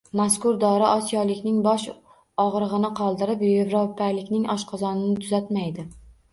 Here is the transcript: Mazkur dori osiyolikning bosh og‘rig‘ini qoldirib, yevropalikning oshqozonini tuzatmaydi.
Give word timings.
Mazkur 0.19 0.55
dori 0.61 0.87
osiyolikning 0.91 1.59
bosh 1.67 1.85
og‘rig‘ini 2.45 2.93
qoldirib, 3.01 3.45
yevropalikning 3.51 4.51
oshqozonini 4.57 5.23
tuzatmaydi. 5.25 5.91